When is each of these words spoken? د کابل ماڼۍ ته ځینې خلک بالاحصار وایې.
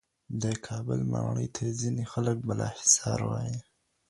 د 0.41 0.43
کابل 0.67 0.99
ماڼۍ 1.13 1.47
ته 1.55 1.63
ځینې 1.79 2.03
خلک 2.11 2.37
بالاحصار 2.47 3.19
وایې. 3.29 3.57